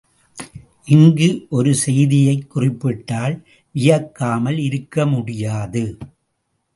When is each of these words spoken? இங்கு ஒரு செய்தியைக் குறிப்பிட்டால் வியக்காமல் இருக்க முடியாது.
இங்கு 0.85 1.45
ஒரு 1.49 1.75
செய்தியைக் 1.75 2.49
குறிப்பிட்டால் 2.49 3.35
வியக்காமல் 3.75 4.57
இருக்க 4.57 5.05
முடியாது. 5.07 5.97